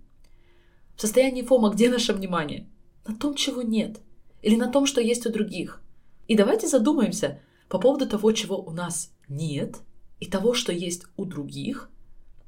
В 0.95 1.01
состоянии 1.01 1.41
фома 1.41 1.69
где 1.69 1.89
наше 1.89 2.13
внимание? 2.13 2.67
На 3.07 3.15
том, 3.15 3.33
чего 3.33 3.61
нет, 3.61 4.01
или 4.41 4.55
на 4.55 4.71
том, 4.71 4.85
что 4.85 5.01
есть 5.01 5.25
у 5.25 5.31
других. 5.31 5.81
И 6.27 6.35
давайте 6.35 6.67
задумаемся 6.67 7.41
по 7.69 7.79
поводу 7.79 8.07
того, 8.07 8.31
чего 8.33 8.61
у 8.61 8.71
нас 8.71 9.11
нет, 9.27 9.79
и 10.19 10.27
того, 10.27 10.53
что 10.53 10.71
есть 10.71 11.05
у 11.17 11.25
других, 11.25 11.89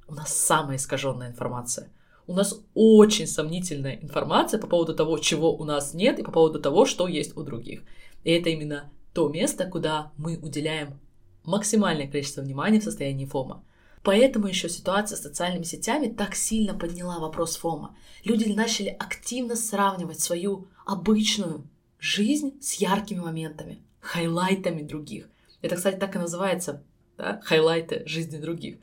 у 0.07 0.13
нас 0.13 0.35
самая 0.35 0.77
искаженная 0.77 1.29
информация. 1.29 1.89
У 2.31 2.33
нас 2.33 2.63
очень 2.75 3.27
сомнительная 3.27 3.99
информация 4.01 4.57
по 4.57 4.65
поводу 4.65 4.95
того, 4.95 5.17
чего 5.17 5.53
у 5.53 5.65
нас 5.65 5.93
нет, 5.93 6.17
и 6.17 6.23
по 6.23 6.31
поводу 6.31 6.61
того, 6.61 6.85
что 6.85 7.09
есть 7.09 7.35
у 7.35 7.43
других. 7.43 7.81
И 8.23 8.31
это 8.31 8.49
именно 8.49 8.89
то 9.13 9.27
место, 9.27 9.65
куда 9.65 10.13
мы 10.15 10.37
уделяем 10.37 10.97
максимальное 11.43 12.07
количество 12.07 12.39
внимания 12.39 12.79
в 12.79 12.85
состоянии 12.85 13.25
фома. 13.25 13.65
Поэтому 14.01 14.47
еще 14.47 14.69
ситуация 14.69 15.17
с 15.17 15.23
социальными 15.23 15.63
сетями 15.63 16.07
так 16.07 16.33
сильно 16.35 16.73
подняла 16.73 17.19
вопрос 17.19 17.57
фома. 17.57 17.97
Люди 18.23 18.47
начали 18.53 18.95
активно 18.97 19.57
сравнивать 19.57 20.21
свою 20.21 20.69
обычную 20.85 21.67
жизнь 21.99 22.61
с 22.61 22.75
яркими 22.75 23.19
моментами, 23.19 23.81
хайлайтами 23.99 24.83
других. 24.83 25.27
Это, 25.61 25.75
кстати, 25.75 25.97
так 25.97 26.15
и 26.15 26.19
называется, 26.19 26.81
да? 27.17 27.41
хайлайты 27.43 28.03
жизни 28.05 28.37
других. 28.37 28.77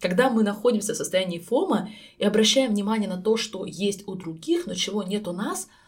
Когда 0.00 0.30
мы 0.30 0.42
находимся 0.42 0.94
в 0.94 0.96
состоянии 0.96 1.38
фома 1.38 1.90
и 2.18 2.24
обращаем 2.24 2.70
внимание 2.70 3.08
на 3.08 3.20
то, 3.20 3.36
что 3.36 3.66
есть 3.66 4.08
у 4.08 4.14
других, 4.14 4.66
но 4.66 4.74
чего 4.74 5.02
нет 5.02 5.28
у 5.28 5.32
нас– 5.32 5.68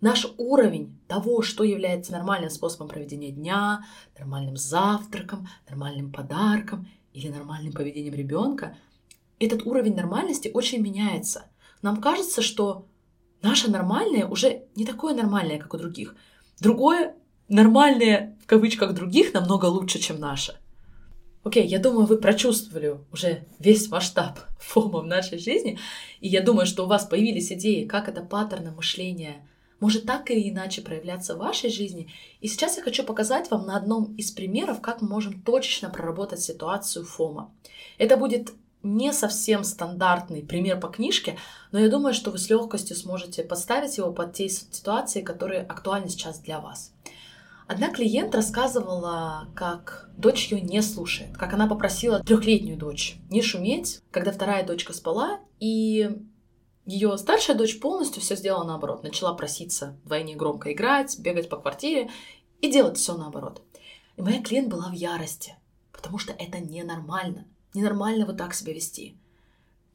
наш 0.00 0.26
уровень 0.36 0.96
того, 1.06 1.42
что 1.42 1.64
является 1.64 2.12
нормальным 2.12 2.50
способом 2.50 2.88
проведения 2.88 3.30
дня, 3.30 3.84
нормальным 4.18 4.56
завтраком, 4.56 5.48
нормальным 5.68 6.12
подарком 6.12 6.88
или 7.12 7.28
нормальным 7.28 7.72
поведением 7.72 8.14
ребенка, 8.14 8.76
этот 9.38 9.66
уровень 9.66 9.94
нормальности 9.94 10.50
очень 10.52 10.80
меняется. 10.80 11.46
Нам 11.82 12.00
кажется, 12.00 12.42
что 12.42 12.86
наше 13.42 13.70
нормальное 13.70 14.26
уже 14.26 14.64
не 14.74 14.84
такое 14.84 15.14
нормальное, 15.14 15.58
как 15.58 15.74
у 15.74 15.78
других. 15.78 16.14
Другое 16.60 17.14
нормальное, 17.48 18.36
в 18.42 18.46
кавычках, 18.46 18.94
других 18.94 19.32
намного 19.32 19.66
лучше, 19.66 19.98
чем 19.98 20.18
наше. 20.18 20.58
Окей, 21.44 21.66
я 21.66 21.78
думаю, 21.78 22.06
вы 22.06 22.18
прочувствовали 22.18 22.98
уже 23.12 23.44
весь 23.58 23.88
масштаб 23.88 24.38
фома 24.60 25.00
в 25.00 25.06
нашей 25.06 25.38
жизни, 25.38 25.78
и 26.20 26.28
я 26.28 26.42
думаю, 26.42 26.66
что 26.66 26.84
у 26.84 26.88
вас 26.88 27.04
появились 27.04 27.52
идеи, 27.52 27.84
как 27.84 28.08
это 28.08 28.22
паттерны 28.22 28.70
мышления 28.70 29.44
может 29.80 30.06
так 30.06 30.30
или 30.30 30.50
иначе 30.50 30.82
проявляться 30.82 31.34
в 31.34 31.38
вашей 31.38 31.70
жизни. 31.70 32.08
И 32.40 32.48
сейчас 32.48 32.76
я 32.76 32.82
хочу 32.82 33.04
показать 33.04 33.50
вам 33.50 33.66
на 33.66 33.76
одном 33.76 34.14
из 34.16 34.30
примеров, 34.30 34.80
как 34.80 35.02
мы 35.02 35.08
можем 35.08 35.40
точечно 35.42 35.88
проработать 35.90 36.40
ситуацию 36.40 37.04
ФОМа. 37.04 37.52
Это 37.96 38.16
будет 38.16 38.52
не 38.82 39.12
совсем 39.12 39.64
стандартный 39.64 40.42
пример 40.42 40.78
по 40.78 40.88
книжке, 40.88 41.36
но 41.72 41.80
я 41.80 41.88
думаю, 41.88 42.14
что 42.14 42.30
вы 42.30 42.38
с 42.38 42.48
легкостью 42.48 42.96
сможете 42.96 43.42
подставить 43.42 43.98
его 43.98 44.12
под 44.12 44.34
те 44.34 44.48
ситуации, 44.48 45.22
которые 45.22 45.62
актуальны 45.62 46.08
сейчас 46.08 46.38
для 46.38 46.60
вас. 46.60 46.92
Одна 47.68 47.90
клиент 47.90 48.34
рассказывала, 48.34 49.50
как 49.54 50.08
дочь 50.16 50.50
ее 50.50 50.62
не 50.62 50.80
слушает, 50.80 51.36
как 51.36 51.52
она 51.52 51.66
попросила 51.66 52.20
трехлетнюю 52.20 52.78
дочь 52.78 53.18
не 53.28 53.42
шуметь, 53.42 54.00
когда 54.10 54.32
вторая 54.32 54.66
дочка 54.66 54.94
спала, 54.94 55.40
и 55.60 56.08
ее 56.86 57.18
старшая 57.18 57.58
дочь 57.58 57.78
полностью 57.78 58.22
все 58.22 58.36
сделала 58.36 58.64
наоборот. 58.64 59.02
Начала 59.02 59.34
проситься 59.34 59.98
вдвойне 60.04 60.34
громко 60.34 60.72
играть, 60.72 61.18
бегать 61.18 61.50
по 61.50 61.58
квартире 61.58 62.08
и 62.62 62.72
делать 62.72 62.96
все 62.96 63.18
наоборот. 63.18 63.60
И 64.16 64.22
моя 64.22 64.42
клиент 64.42 64.68
была 64.68 64.88
в 64.88 64.94
ярости, 64.94 65.54
потому 65.92 66.16
что 66.16 66.32
это 66.32 66.60
ненормально. 66.60 67.46
Ненормально 67.74 68.24
вот 68.24 68.38
так 68.38 68.54
себя 68.54 68.72
вести. 68.72 69.18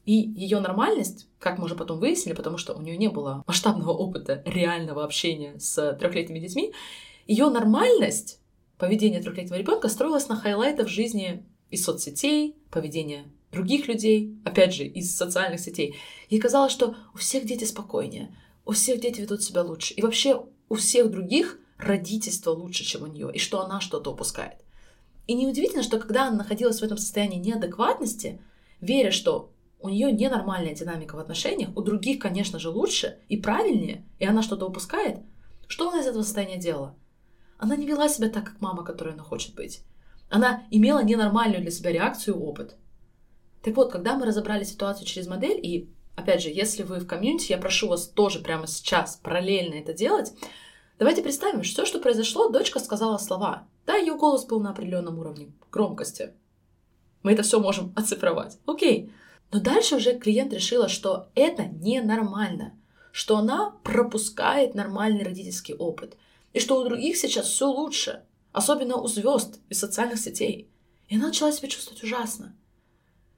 И 0.05 0.13
ее 0.13 0.59
нормальность, 0.59 1.27
как 1.39 1.57
мы 1.57 1.65
уже 1.65 1.73
потом 1.73 1.97
выяснили, 1.97 2.35
потому 2.35 2.59
что 2.59 2.75
у 2.75 2.81
нее 2.83 2.97
не 2.97 3.07
было 3.07 3.43
масштабного 3.47 3.93
опыта 3.93 4.43
реального 4.45 5.03
общения 5.03 5.57
с 5.59 5.93
трехлетними 5.93 6.37
детьми, 6.37 6.71
ее 7.27 7.49
нормальность 7.49 8.39
поведения 8.77 9.21
трехлетнего 9.21 9.57
ребенка 9.57 9.87
строилась 9.87 10.27
на 10.27 10.35
хайлайтах 10.35 10.87
жизни 10.87 11.45
из 11.69 11.83
соцсетей, 11.83 12.57
поведения 12.69 13.25
других 13.51 13.87
людей, 13.87 14.37
опять 14.43 14.73
же, 14.73 14.83
из 14.85 15.15
социальных 15.15 15.59
сетей. 15.59 15.95
Ей 16.29 16.39
казалось, 16.39 16.71
что 16.71 16.95
у 17.13 17.17
всех 17.17 17.45
дети 17.45 17.63
спокойнее, 17.63 18.35
у 18.65 18.71
всех 18.71 18.99
дети 18.99 19.21
ведут 19.21 19.43
себя 19.43 19.61
лучше. 19.61 19.93
И 19.93 20.01
вообще 20.01 20.43
у 20.69 20.75
всех 20.75 21.11
других 21.11 21.59
родительство 21.77 22.51
лучше, 22.51 22.83
чем 22.83 23.03
у 23.03 23.07
нее, 23.07 23.31
и 23.33 23.39
что 23.39 23.61
она 23.61 23.79
что-то 23.79 24.11
упускает. 24.11 24.57
И 25.27 25.33
неудивительно, 25.33 25.83
что 25.83 25.99
когда 25.99 26.27
она 26.27 26.37
находилась 26.37 26.79
в 26.79 26.83
этом 26.83 26.97
состоянии 26.97 27.37
неадекватности, 27.37 28.41
веря, 28.81 29.11
что 29.11 29.51
у 29.79 29.89
нее 29.89 30.11
ненормальная 30.11 30.73
динамика 30.73 31.15
в 31.15 31.19
отношениях, 31.19 31.69
у 31.75 31.81
других, 31.81 32.19
конечно 32.19 32.59
же, 32.59 32.69
лучше 32.69 33.19
и 33.29 33.37
правильнее, 33.37 34.05
и 34.19 34.25
она 34.25 34.41
что-то 34.41 34.65
упускает, 34.65 35.19
что 35.67 35.89
она 35.89 36.01
из 36.01 36.07
этого 36.07 36.23
состояния 36.23 36.57
делала? 36.57 36.95
Она 37.63 37.77
не 37.77 37.85
вела 37.85 38.09
себя 38.09 38.27
так, 38.27 38.43
как 38.43 38.59
мама, 38.59 38.83
которой 38.83 39.13
она 39.13 39.23
хочет 39.23 39.55
быть. 39.55 39.83
Она 40.29 40.65
имела 40.69 41.01
ненормальную 41.01 41.61
для 41.61 41.71
себя 41.71 41.93
реакцию 41.93 42.35
и 42.35 42.37
опыт. 42.37 42.75
Так 43.63 43.77
вот, 43.77 43.89
когда 43.89 44.17
мы 44.17 44.25
разобрали 44.25 44.65
ситуацию 44.65 45.07
через 45.07 45.27
модель, 45.27 45.65
и 45.65 45.89
опять 46.17 46.41
же, 46.43 46.49
если 46.49 46.83
вы 46.83 46.99
в 46.99 47.07
комьюнити, 47.07 47.53
я 47.53 47.57
прошу 47.57 47.87
вас 47.87 48.09
тоже 48.09 48.39
прямо 48.39 48.67
сейчас 48.67 49.15
параллельно 49.15 49.75
это 49.75 49.93
делать, 49.93 50.33
давайте 50.99 51.21
представим, 51.21 51.63
что 51.63 51.85
все, 51.85 51.85
что 51.85 51.99
произошло, 52.01 52.49
дочка 52.49 52.79
сказала 52.79 53.17
слова. 53.17 53.65
Да, 53.85 53.95
ее 53.95 54.15
голос 54.17 54.43
был 54.43 54.59
на 54.59 54.71
определенном 54.71 55.19
уровне 55.19 55.53
громкости. 55.71 56.33
Мы 57.21 57.31
это 57.31 57.43
все 57.43 57.61
можем 57.61 57.93
оцифровать. 57.95 58.57
Окей. 58.65 59.13
Но 59.53 59.61
дальше 59.61 59.95
уже 59.95 60.19
клиент 60.19 60.51
решила, 60.51 60.89
что 60.89 61.29
это 61.33 61.63
ненормально, 61.63 62.73
что 63.13 63.37
она 63.37 63.73
пропускает 63.85 64.75
нормальный 64.75 65.23
родительский 65.23 65.75
опыт, 65.75 66.17
и 66.53 66.59
что 66.59 66.79
у 66.79 66.83
других 66.83 67.17
сейчас 67.17 67.47
все 67.47 67.67
лучше, 67.67 68.23
особенно 68.51 68.97
у 68.97 69.07
звезд 69.07 69.59
из 69.69 69.79
социальных 69.79 70.19
сетей. 70.19 70.69
И 71.09 71.17
начала 71.17 71.51
себя 71.51 71.67
чувствовать 71.67 72.03
ужасно. 72.03 72.55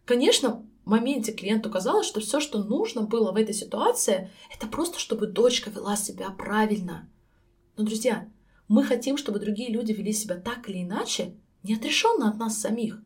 Конечно, 0.06 0.66
в 0.86 0.90
моменте 0.90 1.32
клиенту 1.32 1.72
казалось, 1.72 2.06
что 2.06 2.20
все, 2.20 2.40
что 2.40 2.64
нужно 2.64 3.02
было 3.02 3.32
в 3.32 3.38
этой 3.38 3.56
ситуации, 3.56 4.30
это 4.54 4.68
просто, 4.68 5.00
чтобы 5.00 5.26
дочка 5.26 5.72
вела 5.72 5.96
себя 5.96 6.30
правильно. 6.30 7.10
Но, 7.76 7.84
друзья, 7.84 8.30
мы 8.68 8.84
хотим, 8.84 9.18
чтобы 9.18 9.40
другие 9.40 9.72
люди 9.72 9.92
вели 9.94 10.14
себя 10.14 10.36
так 10.36 10.70
или 10.70 10.84
иначе, 10.84 11.36
неотрешенно 11.64 12.30
от 12.30 12.38
нас 12.38 12.60
самих. 12.60 13.02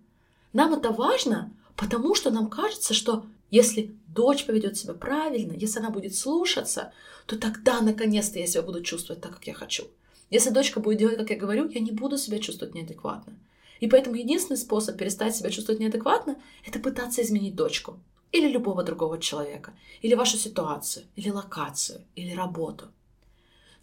Нам 0.52 0.74
это 0.74 0.92
важно, 0.92 1.54
потому 1.76 2.16
что 2.16 2.32
нам 2.32 2.50
кажется, 2.50 2.94
что 2.94 3.26
если 3.50 3.96
дочь 4.08 4.46
поведет 4.46 4.78
себя 4.78 4.94
правильно, 4.94 5.54
если 5.54 5.80
она 5.80 5.90
будет 5.90 6.16
слушаться, 6.16 6.92
то 7.26 7.38
тогда 7.38 7.82
наконец-то 7.82 8.40
я 8.40 8.48
себя 8.48 8.64
буду 8.64 8.82
чувствовать 8.84 9.22
так, 9.22 9.36
как 9.36 9.48
я 9.48 9.54
хочу. 9.54 9.86
Если 10.30 10.52
дочка 10.52 10.80
будет 10.80 11.00
делать, 11.00 11.18
как 11.18 11.30
я 11.30 11.38
говорю, 11.38 11.70
я 11.70 11.80
не 11.80 11.92
буду 11.92 12.18
себя 12.18 12.40
чувствовать 12.40 12.76
неадекватно. 12.76 13.34
И 13.80 13.88
поэтому 13.88 14.16
единственный 14.16 14.58
способ 14.58 14.98
перестать 14.98 15.36
себя 15.36 15.50
чувствовать 15.50 15.80
неадекватно— 15.80 16.38
это 16.66 16.80
пытаться 16.80 17.22
изменить 17.22 17.56
дочку. 17.56 18.00
Или 18.32 18.48
любого 18.48 18.84
другого 18.84 19.18
человека. 19.18 19.74
Или 20.02 20.16
вашу 20.16 20.38
ситуацию. 20.38 21.06
Или 21.16 21.30
локацию. 21.30 22.02
Или 22.16 22.36
работу. 22.36 22.90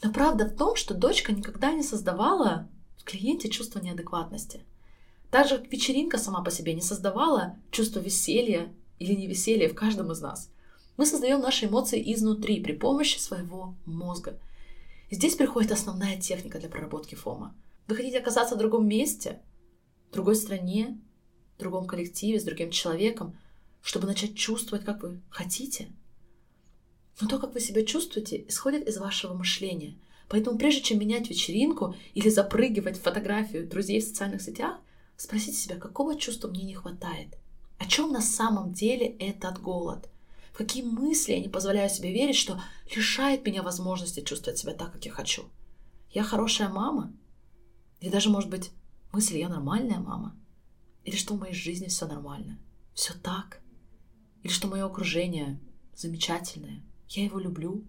Но 0.02 0.12
правда 0.12 0.44
в 0.46 0.56
том, 0.56 0.76
что 0.76 0.94
дочка 0.94 1.32
никогда 1.32 1.72
не 1.72 1.82
создавала 1.82 2.68
в 2.98 3.04
клиенте 3.04 3.48
чувство 3.48 3.80
неадекватности. 3.80 4.60
Так 5.30 5.48
же, 5.48 5.58
как 5.58 5.72
вечеринка 5.72 6.18
сама 6.18 6.42
по 6.42 6.50
себе 6.50 6.74
не 6.74 6.82
создавала 6.82 7.56
чувство 7.70 7.98
веселья 7.98 8.72
или 8.98 9.14
невеселья 9.14 9.68
в 9.68 9.74
каждом 9.74 10.12
из 10.12 10.20
нас. 10.20 10.50
Мы 10.96 11.06
создаем 11.06 11.40
наши 11.40 11.66
эмоции 11.66 12.02
изнутри 12.14 12.60
при 12.62 12.72
помощи 12.72 13.18
своего 13.18 13.74
мозга. 13.84 14.38
Здесь 15.10 15.36
приходит 15.36 15.72
основная 15.72 16.20
техника 16.20 16.58
для 16.58 16.68
проработки 16.68 17.14
фома. 17.14 17.54
Вы 17.86 17.96
хотите 17.96 18.18
оказаться 18.18 18.56
в 18.56 18.58
другом 18.58 18.88
месте? 18.88 19.40
в 20.10 20.12
другой 20.12 20.36
стране, 20.36 20.98
в 21.56 21.60
другом 21.60 21.86
коллективе, 21.86 22.40
с 22.40 22.44
другим 22.44 22.70
человеком, 22.70 23.38
чтобы 23.82 24.06
начать 24.06 24.34
чувствовать, 24.34 24.84
как 24.84 25.02
вы 25.02 25.20
хотите. 25.30 25.88
Но 27.20 27.28
то, 27.28 27.38
как 27.38 27.54
вы 27.54 27.60
себя 27.60 27.84
чувствуете, 27.84 28.44
исходит 28.48 28.86
из 28.88 28.98
вашего 28.98 29.34
мышления. 29.34 29.96
Поэтому 30.28 30.58
прежде 30.58 30.82
чем 30.82 30.98
менять 30.98 31.30
вечеринку 31.30 31.94
или 32.14 32.28
запрыгивать 32.28 32.98
в 32.98 33.02
фотографию 33.02 33.66
друзей 33.66 34.00
в 34.00 34.04
социальных 34.04 34.42
сетях, 34.42 34.78
спросите 35.16 35.56
себя, 35.56 35.76
какого 35.76 36.16
чувства 36.16 36.48
мне 36.48 36.64
не 36.64 36.74
хватает? 36.74 37.38
О 37.78 37.86
чем 37.86 38.12
на 38.12 38.20
самом 38.20 38.72
деле 38.72 39.06
этот 39.06 39.60
голод? 39.60 40.08
Какие 40.56 40.82
мысли 40.82 41.32
я 41.32 41.40
не 41.40 41.48
позволяю 41.48 41.90
себе 41.90 42.12
верить, 42.12 42.36
что 42.36 42.60
лишает 42.94 43.44
меня 43.44 43.62
возможности 43.62 44.20
чувствовать 44.20 44.58
себя 44.58 44.72
так, 44.72 44.92
как 44.92 45.04
я 45.04 45.12
хочу? 45.12 45.44
Я 46.10 46.22
хорошая 46.24 46.68
мама? 46.68 47.12
Или 48.00 48.10
даже, 48.10 48.30
может 48.30 48.48
быть, 48.48 48.70
Мысль, 49.16 49.38
я 49.38 49.48
нормальная 49.48 49.98
мама? 49.98 50.36
Или 51.04 51.16
что 51.16 51.34
в 51.34 51.40
моей 51.40 51.54
жизни 51.54 51.86
все 51.86 52.06
нормально? 52.06 52.58
Все 52.92 53.14
так? 53.14 53.62
Или 54.42 54.52
что 54.52 54.68
мое 54.68 54.84
окружение 54.84 55.58
замечательное? 55.94 56.82
Я 57.08 57.24
его 57.24 57.38
люблю, 57.38 57.82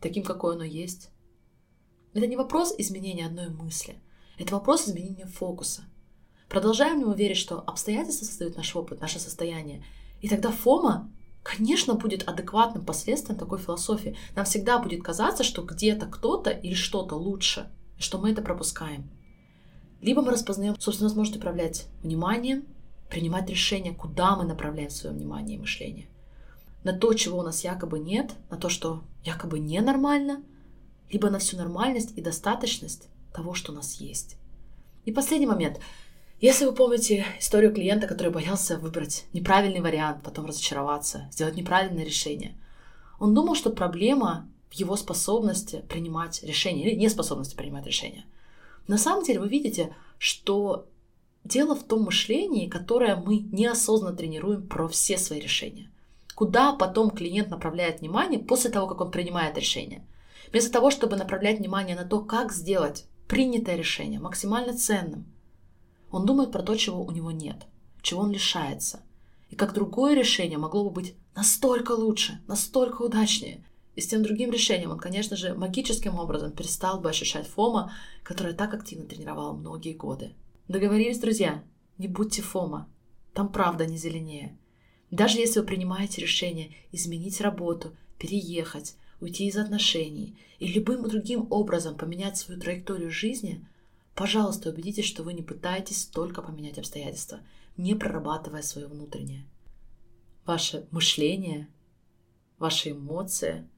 таким, 0.00 0.24
какое 0.24 0.56
оно 0.56 0.64
есть? 0.64 1.10
Это 2.14 2.26
не 2.26 2.36
вопрос 2.36 2.74
изменения 2.78 3.26
одной 3.26 3.48
мысли. 3.48 4.00
Это 4.38 4.54
вопрос 4.54 4.88
изменения 4.88 5.26
фокуса. 5.26 5.84
Продолжаем 6.48 6.98
ли 6.98 7.04
мы 7.04 7.14
верить, 7.14 7.36
что 7.36 7.60
обстоятельства 7.60 8.24
создают 8.24 8.56
наш 8.56 8.74
опыт, 8.74 9.00
наше 9.00 9.20
состояние? 9.20 9.84
И 10.20 10.28
тогда 10.28 10.50
фома, 10.50 11.12
конечно, 11.46 11.94
будет 11.94 12.28
адекватным 12.28 12.84
последствием 12.84 13.38
такой 13.38 13.58
философии. 13.58 14.16
Нам 14.34 14.44
всегда 14.44 14.78
будет 14.78 15.02
казаться, 15.02 15.44
что 15.44 15.62
где-то 15.62 16.06
кто-то 16.06 16.50
или 16.50 16.74
что-то 16.74 17.14
лучше, 17.14 17.70
что 17.98 18.18
мы 18.18 18.32
это 18.32 18.42
пропускаем. 18.42 19.08
Либо 20.00 20.22
мы 20.22 20.32
распознаем 20.32 20.78
собственную 20.78 21.10
возможность 21.10 21.38
управлять 21.38 21.86
вниманием, 22.02 22.64
принимать 23.08 23.48
решения, 23.48 23.94
куда 23.94 24.36
мы 24.36 24.44
направляем 24.44 24.90
свое 24.90 25.14
внимание 25.14 25.56
и 25.56 25.60
мышление. 25.60 26.08
На 26.82 26.92
то, 26.92 27.12
чего 27.14 27.38
у 27.38 27.42
нас 27.42 27.64
якобы 27.64 27.98
нет, 27.98 28.34
на 28.50 28.56
то, 28.56 28.68
что 28.68 29.04
якобы 29.24 29.58
ненормально, 29.58 30.42
либо 31.10 31.30
на 31.30 31.38
всю 31.38 31.56
нормальность 31.56 32.12
и 32.16 32.20
достаточность 32.20 33.08
того, 33.32 33.54
что 33.54 33.72
у 33.72 33.74
нас 33.74 33.94
есть. 33.94 34.36
И 35.04 35.12
последний 35.12 35.46
момент. 35.46 35.78
Если 36.38 36.66
вы 36.66 36.72
помните 36.72 37.24
историю 37.40 37.72
клиента, 37.72 38.06
который 38.06 38.30
боялся 38.30 38.76
выбрать 38.76 39.24
неправильный 39.32 39.80
вариант, 39.80 40.22
потом 40.22 40.44
разочароваться, 40.44 41.28
сделать 41.32 41.56
неправильное 41.56 42.04
решение, 42.04 42.54
он 43.18 43.32
думал, 43.32 43.54
что 43.54 43.70
проблема 43.70 44.46
в 44.68 44.74
его 44.74 44.96
способности 44.96 45.82
принимать 45.88 46.42
решения 46.42 46.86
или 46.86 46.94
неспособности 46.94 47.56
принимать 47.56 47.86
решения. 47.86 48.26
На 48.86 48.98
самом 48.98 49.24
деле 49.24 49.40
вы 49.40 49.48
видите, 49.48 49.96
что 50.18 50.86
дело 51.42 51.74
в 51.74 51.84
том 51.84 52.02
мышлении, 52.02 52.68
которое 52.68 53.16
мы 53.16 53.38
неосознанно 53.38 54.14
тренируем 54.14 54.68
про 54.68 54.88
все 54.88 55.16
свои 55.16 55.40
решения. 55.40 55.90
Куда 56.34 56.74
потом 56.74 57.12
клиент 57.12 57.48
направляет 57.48 58.00
внимание 58.00 58.38
после 58.38 58.70
того, 58.70 58.86
как 58.86 59.00
он 59.00 59.10
принимает 59.10 59.56
решение. 59.56 60.06
Вместо 60.50 60.70
того, 60.70 60.90
чтобы 60.90 61.16
направлять 61.16 61.60
внимание 61.60 61.96
на 61.96 62.04
то, 62.04 62.20
как 62.20 62.52
сделать 62.52 63.06
принятое 63.26 63.76
решение 63.76 64.20
максимально 64.20 64.76
ценным– 64.76 65.24
он 66.10 66.26
думает 66.26 66.52
про 66.52 66.62
то, 66.62 66.74
чего 66.76 67.04
у 67.04 67.10
него 67.10 67.30
нет, 67.30 67.66
чего 68.02 68.22
он 68.22 68.30
лишается. 68.30 69.02
И 69.50 69.56
как 69.56 69.74
другое 69.74 70.14
решение 70.14 70.58
могло 70.58 70.84
бы 70.84 70.90
быть 70.90 71.14
настолько 71.34 71.92
лучше, 71.92 72.40
настолько 72.46 73.02
удачнее. 73.02 73.64
И 73.94 74.00
с 74.00 74.08
тем 74.08 74.22
другим 74.22 74.50
решением 74.50 74.90
он, 74.90 74.98
конечно 74.98 75.36
же, 75.36 75.54
магическим 75.54 76.18
образом 76.18 76.52
перестал 76.52 77.00
бы 77.00 77.08
ощущать 77.08 77.46
Фома, 77.46 77.92
которая 78.22 78.54
так 78.54 78.74
активно 78.74 79.06
тренировала 79.06 79.54
многие 79.54 79.94
годы. 79.94 80.34
Договорились, 80.68 81.18
друзья? 81.18 81.64
Не 81.96 82.08
будьте 82.08 82.42
Фома. 82.42 82.88
Там 83.32 83.50
правда 83.50 83.86
не 83.86 83.96
зеленее. 83.96 84.58
Даже 85.10 85.38
если 85.38 85.60
вы 85.60 85.66
принимаете 85.66 86.20
решение 86.20 86.74
изменить 86.92 87.40
работу, 87.40 87.96
переехать, 88.18 88.96
уйти 89.20 89.46
из 89.46 89.56
отношений 89.56 90.38
и 90.58 90.66
любым 90.66 91.08
другим 91.08 91.46
образом 91.50 91.96
поменять 91.96 92.36
свою 92.36 92.60
траекторию 92.60 93.10
жизни– 93.10 93.66
Пожалуйста, 94.16 94.70
убедитесь, 94.70 95.04
что 95.04 95.22
вы 95.22 95.34
не 95.34 95.42
пытаетесь 95.42 96.06
только 96.06 96.40
поменять 96.40 96.78
обстоятельства, 96.78 97.40
не 97.76 97.94
прорабатывая 97.94 98.62
свое 98.62 98.86
внутреннее. 98.86 99.46
Ваше 100.46 100.88
мышление, 100.90 101.68
ваши 102.58 102.92
эмоции, 102.92 103.68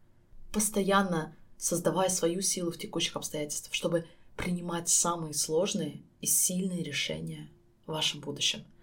постоянно 0.53 1.37
создавая 1.57 2.09
свою 2.09 2.41
силу 2.41 2.71
в 2.71 2.79
текущих 2.79 3.17
обстоятельствах, 3.17 3.75
чтобы 3.75 4.07
принимать 4.37 4.89
самые 4.89 5.35
сложные 5.35 6.03
и 6.21 6.27
сильные 6.27 6.85
решения 6.85 7.51
в 7.85 7.93
вашем 7.93 8.21
будущем– 8.21 8.65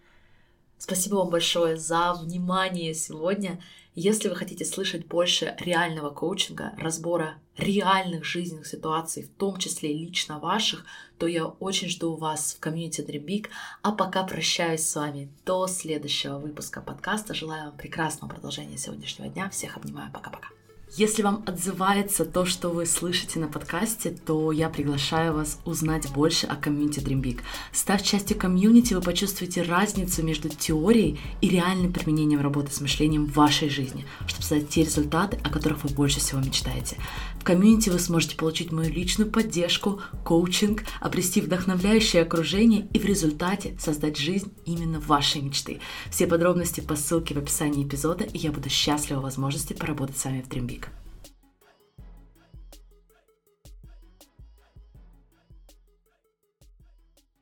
Спасибо 0.78 1.16
вам 1.16 1.30
большое 1.30 1.78
за 1.78 2.14
внимание 2.14 2.94
сегодня. 2.94 3.62
Если 3.96 4.28
вы 4.28 4.36
хотите 4.36 4.66
слышать 4.66 5.08
больше 5.08 5.56
реального 5.60 6.10
коучинга, 6.10 6.74
разбора 6.78 7.36
реальных 7.58 8.26
жизненных 8.26 8.68
ситуаций, 8.68 9.24
в 9.24 9.30
том 9.30 9.58
числе 9.58 9.94
лично 9.94 10.38
ваших, 10.38 10.86
то 11.18 11.28
я 11.28 11.46
очень 11.46 11.88
жду 11.88 12.16
вас 12.16 12.54
в 12.54 12.60
комьюнити 12.60 13.02
Dream 13.02 13.48
А 13.82 13.94
пока 13.94 14.24
прощаюсь 14.24 14.86
с 14.86 14.96
вами 14.96 15.32
до 15.46 15.68
следующего 15.68 16.38
выпуска 16.38 16.82
подкаста. 16.82 17.34
Желаю 17.34 17.70
вам 17.70 17.78
прекрасного 17.78 18.30
продолжения 18.30 18.78
сегодняшнего 18.78 19.30
дня. 19.30 19.50
Всех 19.50 19.78
обнимаю. 19.78 20.12
Пока-пока. 20.12 20.50
Если 20.98 21.24
вам 21.24 21.44
отзывается 21.46 22.24
то, 22.24 22.46
что 22.46 22.70
вы 22.70 22.86
слышите 22.86 23.38
на 23.38 23.50
подкасте, 23.50 24.12
то 24.12 24.54
я 24.54 24.70
приглашаю 24.70 25.34
вас 25.34 25.60
узнать 25.66 26.10
больше 26.14 26.48
о 26.48 26.56
комьюнити 26.56 27.00
Dream 27.02 27.22
Big. 27.22 27.42
Став 27.74 28.02
частью 28.02 28.38
комьюнити, 28.38 28.94
вы 28.94 29.02
почувствуете 29.02 29.64
разницу 29.64 30.24
между 30.24 30.48
теорией 30.48 31.20
и 31.42 31.50
реальным 31.50 31.92
применением 31.92 32.40
работы 32.40 32.72
с 32.72 32.80
мышлением 32.80 33.26
в 33.26 33.34
вашей 33.34 33.68
жизни, 33.68 34.06
чтобы 34.26 34.44
создать 34.44 34.70
те 34.70 34.86
результаты, 34.86 35.38
о 35.44 35.50
которых 35.50 35.84
вы 35.84 35.94
больше 35.94 36.22
всего 36.22 36.40
мечтаете. 36.40 36.96
В 37.42 37.44
комьюнити 37.44 37.90
вы 37.90 38.00
сможете 38.00 38.38
получить 38.38 38.72
мою 38.72 38.90
личную 38.90 39.30
поддержку, 39.30 40.00
коучинг, 40.24 40.84
обрести 41.02 41.42
вдохновляющее 41.42 42.22
окружение 42.22 42.88
и 42.94 43.00
в 43.00 43.06
результате 43.06 43.78
создать 43.82 44.16
жизнь 44.18 44.54
именно 44.64 45.02
вашей 45.02 45.42
мечты. 45.42 45.82
Все 46.10 46.26
подробности 46.26 46.80
по 46.80 46.96
ссылке 46.96 47.36
в 47.36 47.38
описании 47.38 47.86
эпизода, 47.86 48.24
и 48.24 48.38
я 48.38 48.54
буду 48.54 48.70
счастлива 48.70 49.20
возможности 49.20 49.74
поработать 49.74 50.18
с 50.18 50.24
вами 50.24 50.42
в 50.42 50.48
Dream 50.48 50.66
Big. 50.66 50.85